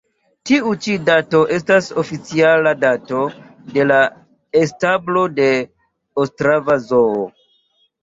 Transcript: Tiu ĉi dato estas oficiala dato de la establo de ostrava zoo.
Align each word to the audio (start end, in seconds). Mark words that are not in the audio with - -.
Tiu 0.49 0.69
ĉi 0.85 0.95
dato 1.09 1.41
estas 1.57 1.89
oficiala 2.03 2.73
dato 2.85 3.23
de 3.77 3.87
la 3.93 4.01
establo 4.65 5.29
de 5.39 5.49
ostrava 6.27 6.83
zoo. 6.93 7.27